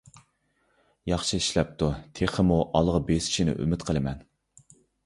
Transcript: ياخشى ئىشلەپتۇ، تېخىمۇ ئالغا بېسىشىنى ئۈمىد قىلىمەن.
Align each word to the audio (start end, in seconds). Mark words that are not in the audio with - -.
ياخشى 1.11 1.39
ئىشلەپتۇ، 1.43 1.91
تېخىمۇ 2.21 2.59
ئالغا 2.81 3.05
بېسىشىنى 3.13 3.57
ئۈمىد 3.61 3.89
قىلىمەن. 3.93 4.27